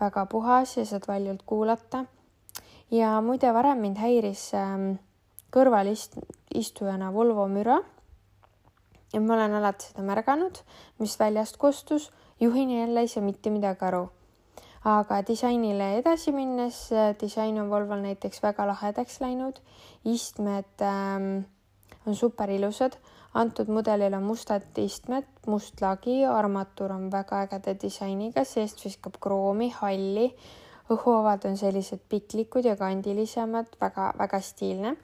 väga 0.00 0.26
puhas 0.28 0.76
ja 0.76 0.84
saad 0.88 1.08
valjult 1.08 1.46
kuulata. 1.48 2.04
ja 2.90 3.16
muide, 3.24 3.54
varem 3.56 3.80
mind 3.80 4.04
häiris 4.04 4.50
äh, 4.52 4.76
kõrvalistujana 5.52 7.08
Volvo 7.12 7.48
müra 7.48 7.80
ja 9.12 9.20
ma 9.20 9.34
olen 9.34 9.54
alati 9.54 9.90
seda 9.90 10.04
märganud, 10.06 10.58
mis 10.98 11.18
väljast 11.20 11.56
kostus, 11.60 12.10
juhin 12.40 12.70
jälle 12.70 13.00
ei 13.00 13.08
saa 13.08 13.22
mitte 13.22 13.50
midagi 13.50 13.84
aru. 13.84 14.08
aga 14.84 15.20
disainile 15.22 15.92
edasi 15.98 16.32
minnes, 16.34 16.90
disain 17.20 17.60
on 17.60 17.68
Volval 17.70 18.00
näiteks 18.02 18.42
väga 18.42 18.66
lahedaks 18.66 19.20
läinud, 19.20 19.60
istmed 20.04 20.82
ähm, 20.82 21.44
on 22.06 22.16
super 22.18 22.50
ilusad, 22.50 22.96
antud 23.34 23.70
mudelil 23.70 24.14
on 24.14 24.26
mustad 24.26 24.78
istmed, 24.82 25.28
must 25.46 25.80
lagi, 25.80 26.24
armatuur 26.26 26.92
on 26.92 27.06
väga 27.12 27.44
ägeda 27.46 27.76
disainiga, 27.82 28.44
seest 28.44 28.82
viskab 28.84 29.20
kroomi, 29.22 29.70
halli, 29.78 30.32
õhuovad 30.90 31.46
on 31.46 31.56
sellised 31.56 32.02
piklikud 32.08 32.66
ja 32.66 32.76
kandilisemad 32.76 33.70
väga,, 33.78 34.10
väga-väga 34.18 34.40
stiilne 34.40 34.96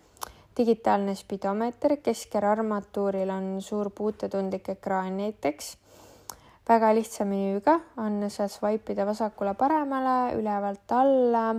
digitaalne 0.58 1.14
spidomeeter, 1.14 1.96
keskel 2.02 2.44
armatuuril 2.44 3.30
on 3.30 3.46
suur 3.62 3.90
puutetundlik 3.94 4.68
ekraan 4.74 5.16
näiteks. 5.16 5.76
väga 6.68 6.90
lihtsa 6.94 7.24
menüüga 7.24 7.78
on, 7.96 8.20
saad 8.30 8.50
swipe 8.52 8.92
ida 8.92 9.06
vasakule-paremale, 9.06 10.34
ülevalt 10.36 10.92
alla. 10.92 11.54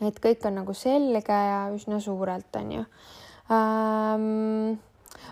et 0.00 0.18
kõik 0.18 0.46
on 0.46 0.54
nagu 0.54 0.74
selge 0.74 1.32
ja 1.32 1.68
üsna 1.74 2.00
suurelt 2.00 2.56
on 2.56 2.72
ju 2.72 2.84
ähm,. 3.50 4.78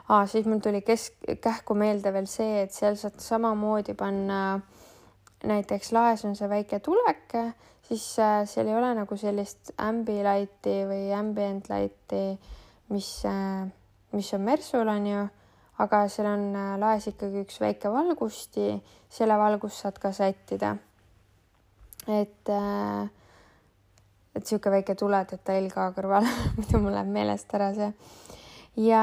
Ah, 0.09 0.27
siis 0.29 0.47
mul 0.47 0.59
tuli 0.59 0.83
kesk, 0.83 1.15
kähku 1.41 1.75
meelde 1.75 2.13
veel 2.13 2.27
see, 2.27 2.63
et 2.63 2.73
seal 2.75 2.97
saad 2.99 3.19
samamoodi 3.23 3.95
panna 3.95 4.61
näiteks 5.45 5.93
laes 5.93 6.25
on 6.25 6.37
see 6.37 6.49
väike 6.49 6.79
tuleke 6.85 7.53
siis 7.91 8.19
äh, 8.19 8.45
seal 8.47 8.69
ei 8.71 8.77
ole 8.79 8.93
nagu 8.95 9.17
sellist 9.19 9.73
ambilighti 9.83 10.77
või 10.87 11.11
ambient 11.17 11.67
light'i, 11.73 12.39
mis, 12.95 13.09
äh, 13.27 13.67
mis 14.15 14.31
on 14.37 14.45
Mersul 14.47 14.91
on 14.93 15.09
ju, 15.11 15.25
aga 15.83 16.05
seal 16.13 16.29
on 16.31 16.45
äh, 16.55 16.77
laes 16.79 17.09
ikkagi 17.11 17.43
üks 17.43 17.59
väike 17.63 17.91
valgusti, 17.91 18.77
selle 19.11 19.39
valgust 19.41 19.83
saad 19.83 19.99
ka 19.99 20.15
sättida. 20.15 20.77
et, 22.09 22.49
et 24.35 24.47
sihuke 24.47 24.71
väike 24.73 24.95
tuledetail 24.97 25.67
ka 25.75 25.91
kõrval 25.97 26.25
muidu 26.57 26.79
mul 26.81 26.95
läheb 26.95 27.11
meelest 27.13 27.53
ära 27.59 27.73
see. 27.75 27.91
ja 28.87 29.03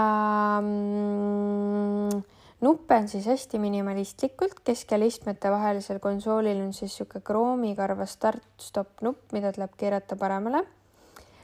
mm, 0.64 2.24
nuppe 2.62 2.96
on 2.96 3.08
siis 3.08 3.28
hästi 3.28 3.60
minimalistlikult, 3.62 4.62
keskel 4.66 5.06
istmete 5.06 5.52
vahelisel 5.52 6.00
konsoolil 6.00 6.62
on 6.64 6.74
siis 6.74 6.96
niisugune 6.96 7.24
kroomikarva 7.26 8.08
start-stop 8.10 9.04
nupp, 9.06 9.32
mida 9.34 9.52
tuleb 9.54 9.78
keerata 9.78 10.16
paremale. 10.16 10.64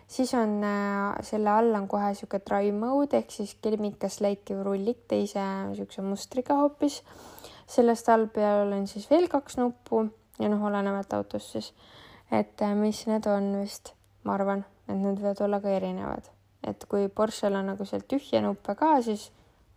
siis 0.08 0.34
on 0.34 0.64
äh, 0.64 1.16
selle 1.22 1.50
all 1.50 1.76
on 1.76 1.88
kohe 1.88 2.10
niisugune 2.14 2.42
dry 2.50 2.72
mode 2.72 3.18
ehk 3.18 3.32
siis 3.32 3.56
kelmikas 3.62 4.22
läikiv 4.22 4.64
rullik 4.66 5.06
teise 5.08 5.44
niisuguse 5.70 6.02
mustriga 6.02 6.58
hoopis. 6.58 7.04
sellest 7.68 8.10
allpeal 8.10 8.74
on 8.74 8.88
siis 8.88 9.10
veel 9.10 9.28
kaks 9.30 9.58
nuppu 9.58 10.08
ja 10.40 10.50
noh, 10.50 10.66
olenevalt 10.66 11.14
autost 11.14 11.54
siis, 11.54 11.74
et 12.32 12.62
äh, 12.62 12.74
mis 12.76 13.06
need 13.08 13.30
on 13.30 13.54
vist, 13.62 13.94
ma 14.24 14.34
arvan, 14.34 14.66
et 14.88 14.98
need 14.98 15.22
võivad 15.22 15.46
olla 15.46 15.62
ka 15.62 15.70
erinevad, 15.70 16.26
et 16.66 16.86
kui 16.90 17.08
Porsche'l 17.08 17.62
on 17.62 17.70
nagu 17.70 17.86
seal 17.86 18.02
tühje 18.10 18.42
nuppe 18.42 18.74
ka, 18.76 18.96
siis 19.06 19.30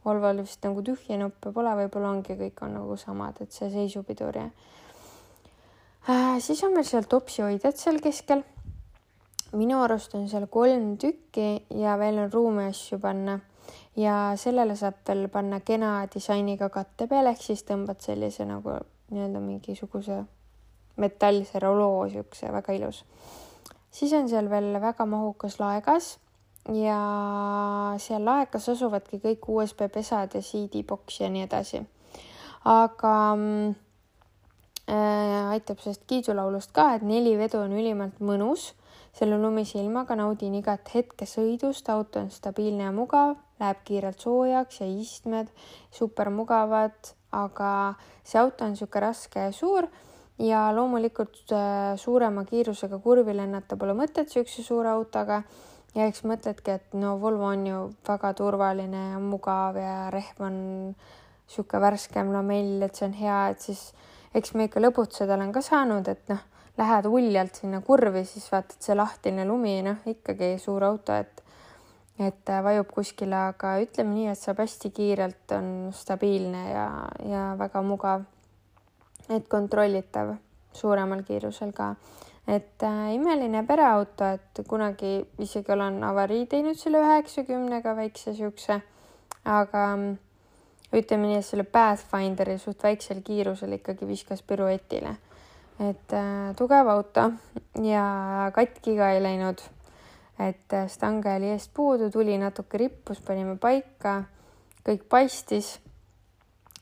Volval 0.06 0.38
vist 0.44 0.62
nagu 0.62 0.82
tühje 0.86 1.18
nuppe 1.18 1.50
pole, 1.54 1.72
võib-olla 1.80 2.12
ongi, 2.14 2.36
kõik 2.38 2.62
on 2.62 2.76
nagu 2.78 2.96
samad, 3.00 3.40
et 3.42 3.54
see 3.54 3.70
seisupidur 3.72 4.38
ja 4.38 4.46
äh, 6.06 6.36
siis 6.40 6.62
on 6.66 6.76
meil 6.76 6.86
seal 6.86 7.08
topsihoidjad 7.10 7.80
seal 7.80 7.98
keskel. 8.04 8.44
minu 9.56 9.80
arust 9.82 10.14
on 10.14 10.28
seal 10.28 10.46
kolm 10.52 10.96
tükki 11.00 11.64
ja 11.82 11.96
veel 11.98 12.18
on 12.22 12.32
ruumi 12.32 12.66
asju 12.68 12.98
panna 13.02 13.38
ja 13.96 14.16
sellele 14.36 14.76
saab 14.76 15.00
veel 15.08 15.28
panna 15.32 15.60
kena 15.60 16.06
disainiga 16.12 16.68
katte 16.70 17.06
peale, 17.10 17.32
ehk 17.32 17.42
siis 17.42 17.64
tõmbad 17.66 18.02
sellise 18.04 18.46
nagu 18.46 18.76
nii-öelda 19.10 19.40
mingisuguse 19.40 20.20
metallse 21.02 21.60
roloo, 21.62 22.06
siukse 22.12 22.52
väga 22.52 22.76
ilus. 22.78 23.04
siis 23.90 24.12
on 24.12 24.28
seal 24.28 24.50
veel 24.50 24.80
väga 24.80 25.06
mahukas 25.06 25.58
laegas 25.60 26.16
ja 26.74 27.94
seal 28.02 28.24
laekas 28.26 28.68
asuvadki 28.72 29.20
kõik 29.22 29.46
USB 29.48 29.86
pesad 29.92 30.34
ja 30.34 30.42
CD-boks 30.42 31.20
ja 31.20 31.30
nii 31.30 31.44
edasi. 31.46 31.82
aga 32.66 33.14
äh, 34.90 35.52
aitab 35.54 35.78
sellest 35.82 36.02
kiidulaulust 36.10 36.72
ka, 36.74 36.94
et 36.96 37.02
neli 37.06 37.36
vedu 37.38 37.62
on 37.62 37.76
ülimalt 37.76 38.18
mõnus. 38.20 38.72
selle 39.16 39.38
lumise 39.40 39.78
ilmaga 39.80 40.16
naudin 40.16 40.54
igat 40.54 40.90
hetke 40.94 41.24
sõidust, 41.24 41.88
auto 41.88 42.20
on 42.20 42.30
stabiilne 42.30 42.84
ja 42.84 42.92
mugav, 42.92 43.36
läheb 43.60 43.78
kiirelt 43.84 44.20
soojaks 44.20 44.80
ja 44.80 44.86
istmed 44.86 45.48
super 45.90 46.28
mugavad, 46.30 47.14
aga 47.32 47.94
see 48.24 48.40
auto 48.40 48.64
on 48.64 48.74
niisugune 48.74 49.06
raske 49.06 49.40
ja 49.40 49.52
suur 49.52 49.88
ja 50.38 50.66
loomulikult 50.76 51.52
äh, 51.52 51.96
suurema 51.96 52.44
kiirusega 52.44 52.98
kurvi 52.98 53.36
lennata 53.36 53.76
pole 53.76 53.94
mõtet 53.96 54.28
niisuguse 54.28 54.66
suure 54.66 54.90
autoga 54.92 55.42
ja 55.96 56.06
eks 56.10 56.24
mõtledki, 56.28 56.76
et 56.76 56.96
no 56.98 57.16
Volvo 57.20 57.48
on 57.48 57.62
ju 57.66 57.78
väga 58.06 58.32
turvaline 58.36 59.04
ja 59.14 59.22
mugav 59.22 59.78
ja 59.80 60.10
rehv 60.12 60.42
on 60.44 60.58
niisugune 61.46 61.82
värskem 61.82 62.32
lamell, 62.34 62.82
et 62.82 62.98
see 62.98 63.06
on 63.08 63.16
hea, 63.16 63.40
et 63.54 63.64
siis 63.68 63.88
eks 64.36 64.52
me 64.54 64.66
ikka 64.68 64.82
lõbutseda 64.82 65.36
olen 65.36 65.54
ka 65.54 65.62
saanud, 65.64 66.08
et 66.10 66.32
noh, 66.32 66.42
lähed 66.76 67.08
uljalt 67.08 67.62
sinna 67.62 67.80
kurvi, 67.84 68.24
siis 68.28 68.48
vaatad 68.52 68.82
see 68.82 68.96
lahtine 68.96 69.46
lumi, 69.48 69.78
noh 69.86 70.04
ikkagi 70.12 70.56
suur 70.62 70.84
auto, 70.84 71.16
et 71.16 71.42
et 72.16 72.48
vajub 72.64 72.88
kuskile, 72.94 73.36
aga 73.52 73.74
ütleme 73.84 74.14
nii, 74.14 74.30
et 74.32 74.40
saab 74.40 74.62
hästi 74.62 74.88
kiirelt, 74.96 75.52
on 75.52 75.66
stabiilne 75.92 76.62
ja, 76.70 76.86
ja 77.28 77.42
väga 77.60 77.82
mugav. 77.84 78.24
et 79.28 79.48
kontrollitav 79.50 80.36
suuremal 80.76 81.24
kiirusel 81.26 81.72
ka 81.76 81.94
et 82.48 82.82
äh, 82.82 83.14
imeline 83.14 83.64
pereauto, 83.66 84.28
et 84.36 84.62
kunagi 84.68 85.18
isegi 85.42 85.72
olen 85.74 85.98
avarii 86.06 86.46
teinud 86.50 86.78
selle 86.78 87.02
üheksakümnega 87.02 87.96
väikse 87.98 88.34
siukse, 88.36 88.78
aga 89.50 89.86
mm, 89.96 90.12
ütleme 90.96 91.32
nii, 91.32 91.40
et 91.40 91.48
selle 91.48 91.66
Pathfinderi 91.66 92.58
suht 92.62 92.84
väiksel 92.86 93.22
kiirusel 93.26 93.74
ikkagi 93.80 94.08
viskas 94.08 94.44
piruetile. 94.46 95.16
et 95.82 96.12
äh, 96.14 96.54
tugev 96.56 96.88
auto 96.88 97.30
ja 97.84 98.50
katki 98.54 98.96
ka 98.96 99.10
ei 99.12 99.22
läinud. 99.22 99.58
et 100.38 100.72
äh, 100.72 100.86
stange 100.88 101.34
oli 101.36 101.50
eest 101.50 101.74
puudu, 101.74 102.10
tuli 102.10 102.38
natuke 102.38 102.78
rippus, 102.78 103.20
panime 103.20 103.58
paika, 103.58 104.22
kõik 104.86 105.08
paistis 105.08 105.80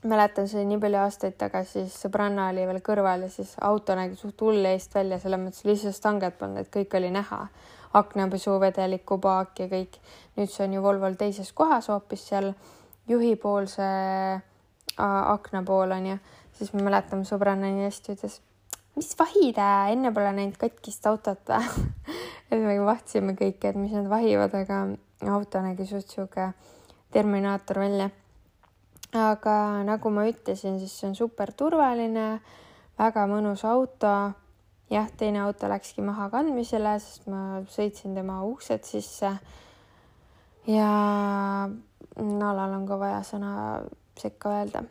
mäletan, 0.08 0.48
see 0.48 0.60
oli 0.60 0.72
nii 0.72 0.80
palju 0.82 1.00
aastaid 1.00 1.36
tagasi, 1.40 1.84
siis 1.84 1.96
sõbranna 2.06 2.48
oli 2.52 2.66
veel 2.68 2.80
kõrval 2.84 3.26
ja 3.26 3.30
siis 3.32 3.54
auto 3.64 3.96
nägi 3.98 4.18
suht 4.20 4.40
hull 4.44 4.66
eest 4.68 4.94
välja, 4.94 5.18
selles 5.22 5.40
mõttes 5.40 5.66
lihtsalt 5.68 5.96
stanged 5.96 6.38
polnud, 6.40 6.64
et 6.64 6.72
kõik 6.74 6.98
oli 7.00 7.12
näha. 7.14 7.46
aknapesuvedeliku 7.94 9.20
paak 9.22 9.60
ja 9.60 9.68
kõik. 9.70 10.00
nüüd 10.36 10.50
see 10.50 10.64
on 10.64 10.72
ju 10.74 10.82
Volvol 10.82 11.14
teises 11.14 11.52
kohas 11.52 11.88
hoopis 11.88 12.26
seal 12.28 12.52
juhipoolse 13.08 13.86
akna 14.98 15.62
pool 15.62 15.92
on 15.92 16.06
ju, 16.06 16.18
siis 16.58 16.72
ma 16.74 16.82
mäletan, 16.88 17.18
mu 17.18 17.24
sõbranna 17.28 17.70
nii 17.70 17.86
hästi 17.86 18.16
ütles, 18.16 18.40
mis 18.96 19.14
vahid, 19.18 19.58
enne 19.90 20.12
pole 20.14 20.32
näinud 20.32 20.58
katkist 20.58 21.06
autot 21.06 21.48
või 22.50 22.58
et 22.58 22.62
me 22.62 22.76
vahtisime 22.86 23.34
kõike, 23.38 23.70
et 23.70 23.78
mis 23.78 23.94
nad 23.94 24.08
vahivad, 24.10 24.54
aga 24.54 24.84
auto 25.34 25.62
nägi 25.64 25.86
suht 25.88 26.10
sihuke 26.10 26.52
terminaator 27.14 27.82
välja. 27.82 28.10
Aga 29.14 29.56
nagu 29.86 30.10
ma 30.10 30.26
ütlesin, 30.28 30.78
siis 30.82 30.94
see 30.98 31.08
on 31.10 31.14
super 31.18 31.52
turvaline, 31.56 32.40
väga 32.98 33.26
mõnus 33.30 33.64
auto. 33.68 34.32
jah, 34.90 35.06
teine 35.16 35.40
auto 35.42 35.68
läkski 35.68 36.02
maha 36.04 36.28
kandmisele, 36.30 36.98
sest 37.00 37.26
ma 37.26 37.62
sõitsin 37.70 38.14
tema 38.14 38.42
uksed 38.44 38.84
sisse. 38.84 39.32
ja 40.66 40.90
Nalal 42.14 42.76
on 42.76 42.84
ka 42.86 42.98
vaja 42.98 43.22
sõna 43.26 43.54
sekka 44.14 44.52
öelda 44.54 44.84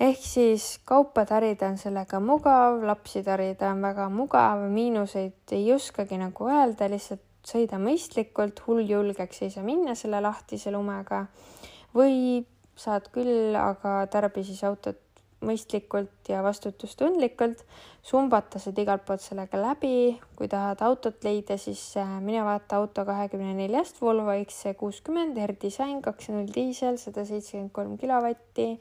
ehk 0.00 0.22
siis 0.24 0.78
kaupa 0.88 1.26
tarida 1.28 1.68
on 1.68 1.76
sellega 1.78 2.20
mugav, 2.24 2.80
lapsi 2.88 3.22
tarida 3.22 3.68
on 3.74 3.82
väga 3.84 4.08
mugav, 4.08 4.62
miinuseid 4.72 5.52
ei 5.56 5.66
oskagi 5.74 6.16
nagu 6.20 6.48
öelda, 6.48 6.88
lihtsalt 6.88 7.26
sõida 7.46 7.80
mõistlikult, 7.80 8.62
hulljulgeks 8.66 9.44
ei 9.44 9.52
saa 9.52 9.64
minna 9.64 9.94
selle 9.96 10.20
lahtise 10.24 10.72
lumega 10.72 11.24
või 11.96 12.40
saad 12.80 13.10
küll, 13.14 13.54
aga 13.58 14.00
tarbi 14.12 14.44
siis 14.46 14.62
autot 14.64 14.98
mõistlikult 15.44 16.28
ja 16.28 16.42
vastutustundlikult. 16.44 17.64
sumbata 18.02 18.58
saad 18.60 18.78
igalt 18.80 19.04
poolt 19.08 19.20
sellega 19.20 19.60
läbi, 19.60 20.18
kui 20.36 20.48
tahad 20.48 20.80
autot 20.84 21.24
leida, 21.24 21.56
siis 21.60 21.80
äh, 22.00 22.12
mine 22.20 22.44
vaata 22.44 22.80
auto 22.80 23.04
kahekümne 23.08 23.54
neljast 23.56 24.00
Volvo 24.00 24.32
XC60 24.36 25.40
R-disain 25.46 26.02
kaks 26.04 26.28
null 26.32 26.48
diisel, 26.54 26.96
sada 27.00 27.24
seitsekümmend 27.28 27.72
kolm 27.76 27.96
kilovatti 28.00 28.74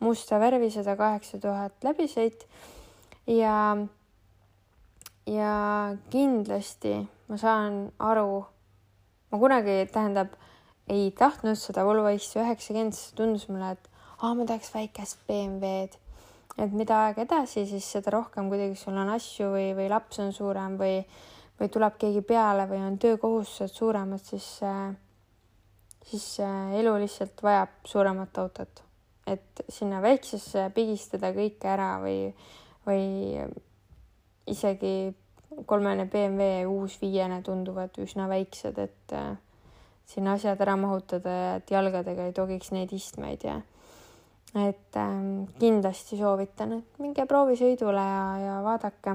musta 0.00 0.40
värvi, 0.40 0.70
sada 0.70 0.96
kaheksa 0.98 1.38
tuhat 1.38 1.86
läbisõit 1.86 2.46
ja, 3.30 3.76
ja 5.26 5.54
kindlasti 6.10 6.94
ma 7.30 7.38
saan 7.38 7.82
aru, 8.02 8.42
ma 9.30 9.38
kunagi, 9.38 9.84
tähendab, 9.92 10.34
ei 10.90 11.10
tahtnud 11.16 11.58
seda 11.58 11.84
Volvo 11.86 12.10
X90, 12.10 12.96
sest 12.96 13.16
tundus 13.18 13.46
mulle, 13.48 13.72
et 13.76 13.90
aa, 14.20 14.34
ma 14.34 14.46
tahaks 14.48 14.72
väikest 14.74 15.22
BMW-d. 15.28 15.98
et 16.60 16.74
mida 16.76 17.04
aeg 17.06 17.22
edasi, 17.24 17.64
siis 17.68 17.86
seda 17.94 18.12
rohkem 18.16 18.50
kuidagi 18.50 18.76
sul 18.76 18.98
on 18.98 19.14
asju 19.14 19.52
või, 19.54 19.70
või 19.78 19.88
laps 19.92 20.20
on 20.20 20.34
suurem 20.36 20.76
või, 20.80 20.98
või 21.60 21.70
tuleb 21.72 21.96
keegi 22.02 22.24
peale 22.26 22.66
või 22.68 22.82
on 22.84 22.98
töökohustused 23.00 23.72
suuremad, 23.72 24.24
siis, 24.26 24.52
siis 26.10 26.28
elu 26.42 26.94
lihtsalt 27.00 27.42
vajab 27.46 27.80
suuremat 27.86 28.44
autot 28.44 28.84
et 29.30 29.62
sinna 29.68 30.00
väiksesse 30.02 30.68
pigistada 30.74 31.32
kõike 31.36 31.70
ära 31.70 31.90
või, 32.02 32.30
või 32.86 33.04
isegi 34.50 35.12
kolmene 35.68 36.06
BMW 36.10 36.66
uus 36.70 36.96
viiene 37.02 37.40
tunduvad 37.46 37.98
üsna 38.02 38.28
väiksed, 38.30 38.78
et 38.78 39.14
äh, 39.16 39.34
sinna 40.06 40.34
asjad 40.38 40.60
ära 40.60 40.76
mahutada 40.76 41.30
ja 41.30 41.50
et 41.60 41.70
jalgadega 41.70 42.26
ei 42.28 42.32
togiks 42.36 42.72
neid 42.74 42.92
istmeid 42.92 43.44
ja 43.44 43.60
et 44.54 44.96
äh, 44.96 45.18
kindlasti 45.60 46.18
soovitan, 46.18 46.80
et 46.80 47.02
minge 47.02 47.26
proovisõidule 47.30 48.02
ja, 48.02 48.24
ja 48.42 48.56
vaadake, 48.64 49.14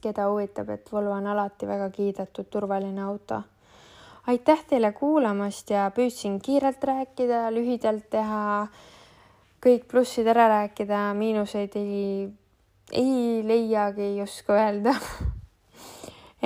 keda 0.00 0.28
huvitab, 0.30 0.70
et 0.72 0.88
Volvo 0.92 1.12
on 1.12 1.26
alati 1.28 1.68
väga 1.68 1.90
kiidetud 1.92 2.48
turvaline 2.52 3.02
auto. 3.04 3.42
Aitäh 4.26 4.64
teile 4.66 4.90
kuulamast 4.96 5.70
ja 5.70 5.84
püüdsin 5.94 6.40
kiirelt 6.42 6.82
rääkida, 6.82 7.44
lühidalt 7.54 8.08
teha, 8.10 8.66
kõik 9.62 9.86
plussid 9.90 10.26
ära 10.26 10.48
rääkida, 10.50 11.12
miinuseid 11.14 11.76
ei, 11.78 12.26
ei 12.90 13.42
leiagi, 13.46 14.02
ei 14.02 14.22
oska 14.24 14.56
öelda 14.56 14.96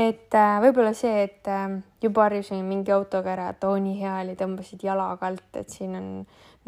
et 0.00 0.34
äh, 0.34 0.56
võib-olla 0.64 0.92
see, 0.96 1.24
et 1.26 1.48
äh, 1.50 1.66
juba 2.02 2.28
harjusime 2.28 2.62
mingi 2.64 2.92
autoga 2.94 3.34
ära, 3.34 3.50
et 3.52 3.64
oo 3.68 3.76
nii 3.76 3.98
hea 4.00 4.16
oli, 4.24 4.36
tõmbasid 4.38 4.84
jalaga 4.86 5.28
alt, 5.28 5.48
et 5.60 5.68
siin 5.72 5.96
on 5.98 6.08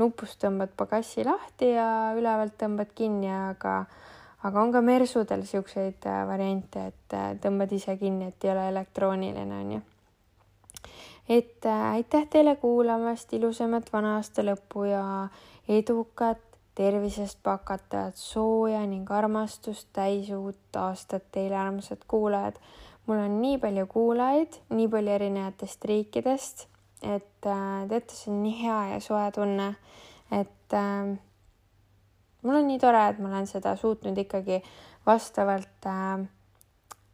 nupust 0.00 0.40
tõmbad 0.42 0.74
pagassi 0.76 1.24
lahti 1.24 1.72
ja 1.74 1.86
ülevalt 2.18 2.58
tõmbad 2.60 2.92
kinni, 2.96 3.30
aga 3.32 3.84
aga 4.42 4.58
on 4.58 4.72
ka 4.74 4.82
mersudel 4.82 5.46
siukseid 5.46 6.04
äh, 6.10 6.22
variante, 6.28 6.90
et 6.92 7.16
äh, 7.16 7.32
tõmbad 7.40 7.72
ise 7.72 7.96
kinni, 8.00 8.32
et 8.32 8.44
ei 8.44 8.54
ole 8.54 8.68
elektrooniline, 8.74 9.58
onju 9.64 9.82
et 11.28 11.66
äh, 11.66 11.92
aitäh 11.92 12.26
teile 12.30 12.56
kuulamast, 12.56 13.32
ilusamat 13.32 13.92
vana 13.92 14.16
aasta 14.18 14.42
lõppu 14.44 14.88
ja 14.90 15.04
edukat, 15.68 16.40
tervisest 16.74 17.38
pakatavat 17.44 18.16
sooja 18.16 18.80
ning 18.88 19.10
armastust 19.12 19.90
täis 19.92 20.30
uut 20.32 20.76
aastat 20.76 21.28
teile, 21.32 21.56
armsad 21.56 22.04
kuulajad. 22.08 22.56
Mul 23.06 23.18
on 23.18 23.40
nii 23.42 23.58
palju 23.62 23.86
kuulajaid, 23.90 24.60
nii 24.70 24.88
palju 24.88 25.14
erinevatest 25.16 25.84
riikidest, 25.90 26.66
et 27.02 27.48
äh, 27.50 27.82
teate, 27.90 28.14
see 28.14 28.30
on 28.32 28.42
nii 28.44 28.58
hea 28.62 28.80
ja 28.92 29.00
soe 29.02 29.24
tunne, 29.34 29.72
et 30.30 30.76
äh, 30.78 31.14
mul 32.42 32.60
on 32.60 32.70
nii 32.70 32.78
tore, 32.82 33.02
et 33.10 33.18
ma 33.22 33.32
olen 33.32 33.48
seda 33.50 33.74
suutnud 33.78 34.18
ikkagi 34.22 34.60
vastavalt 35.06 35.90
äh, 35.90 36.22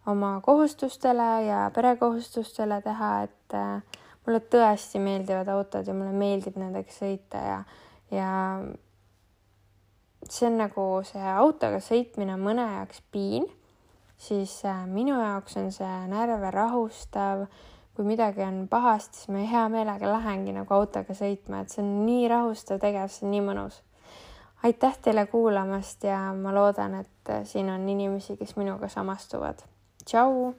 oma 0.08 0.40
kohustustele 0.44 1.30
ja 1.46 1.70
perekohustustele 1.74 2.82
teha, 2.84 3.12
et 3.28 3.56
äh, 3.56 4.02
mulle 4.26 4.40
tõesti 4.52 5.00
meeldivad 5.00 5.48
autod 5.52 5.88
ja 5.88 5.96
mulle 5.96 6.12
meeldib 6.16 6.58
nendega 6.60 6.92
sõita 6.92 7.40
ja, 7.40 7.58
ja 8.12 8.32
see 10.28 10.48
on 10.50 10.58
nagu 10.60 10.88
see 11.08 11.30
autoga 11.32 11.80
sõitmine 11.84 12.34
on 12.36 12.44
mõne 12.44 12.66
jaoks 12.74 13.00
piin, 13.12 13.48
siis 14.18 14.64
äh, 14.64 14.84
minu 14.86 15.16
jaoks 15.20 15.56
on 15.56 15.72
see 15.72 15.96
närve 16.10 16.50
rahustav. 16.54 17.46
kui 17.98 18.06
midagi 18.06 18.44
on 18.46 18.68
pahasti, 18.70 19.18
siis 19.18 19.28
ma 19.34 19.40
hea 19.42 19.64
meelega 19.68 20.06
lähengi 20.06 20.52
nagu 20.54 20.74
autoga 20.74 21.16
sõitma, 21.18 21.64
et 21.64 21.72
see 21.74 21.82
on 21.82 22.04
nii 22.06 22.28
rahustav 22.30 22.78
tegevus, 22.78 23.16
see 23.18 23.26
on 23.26 23.32
nii 23.34 23.42
mõnus. 23.48 23.80
aitäh 24.62 24.98
teile 25.02 25.26
kuulamast 25.26 26.04
ja 26.06 26.20
ma 26.34 26.54
loodan, 26.54 26.94
et 27.00 27.32
äh, 27.34 27.42
siin 27.44 27.70
on 27.74 27.88
inimesi, 27.88 28.36
kes 28.38 28.56
minuga 28.56 28.88
samastuvad 28.88 29.66
tšau 30.04 30.54